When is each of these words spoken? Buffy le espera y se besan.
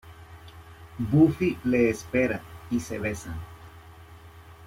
Buffy 0.97 1.59
le 1.63 1.87
espera 1.91 2.41
y 2.71 2.79
se 2.79 2.97
besan. 2.97 3.35